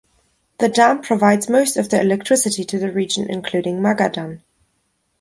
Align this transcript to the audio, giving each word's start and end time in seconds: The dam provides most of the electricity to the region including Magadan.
The 0.57 0.67
dam 0.67 1.03
provides 1.03 1.47
most 1.47 1.77
of 1.77 1.89
the 1.89 2.01
electricity 2.01 2.63
to 2.65 2.79
the 2.79 2.91
region 2.91 3.29
including 3.29 3.81
Magadan. 3.81 4.41